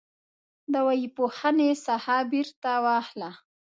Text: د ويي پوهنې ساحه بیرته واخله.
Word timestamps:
د 0.71 0.73
ويي 0.87 1.07
پوهنې 1.17 1.69
ساحه 1.85 2.17
بیرته 2.31 2.71
واخله. 2.85 3.29